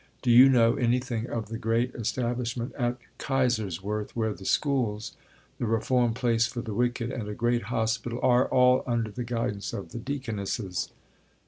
Do 0.23 0.31
you 0.31 0.49
know 0.49 0.77
anything 0.77 1.29
of 1.29 1.49
the 1.49 1.59
great 1.59 1.93
establishment 1.93 2.73
at 2.75 2.97
Kaiserswerth, 3.19 4.15
where 4.15 4.33
the 4.33 4.45
schools, 4.45 5.15
the 5.59 5.67
reform 5.67 6.15
place 6.15 6.47
for 6.47 6.61
the 6.63 6.73
wicked, 6.73 7.11
and 7.11 7.29
a 7.29 7.35
great 7.35 7.65
hospital 7.69 8.19
are 8.23 8.47
all 8.47 8.83
under 8.87 9.11
the 9.11 9.23
guidance 9.23 9.73
of 9.73 9.91
the 9.91 9.99
Deaconesses?" 9.99 10.89